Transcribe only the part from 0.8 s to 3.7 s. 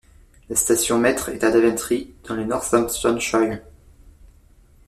maître est à Daventry dans le Northamptonshire.